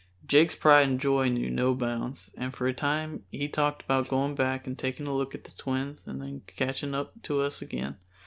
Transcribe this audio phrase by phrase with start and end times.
[0.25, 4.33] Jake's pride and joy knew no bounds, and for a time he talked about going
[4.33, 7.97] back and taking a look at the twins and then catching up to us again.